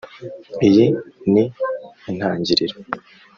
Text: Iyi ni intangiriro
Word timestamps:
Iyi 0.67 0.85
ni 1.31 1.43
intangiriro 2.09 2.75